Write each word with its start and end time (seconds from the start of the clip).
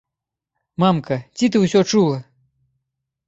Мамка, 0.83 1.17
ці 1.37 1.49
ты 1.55 1.63
ўсё 1.65 1.79
чула? 1.91 2.17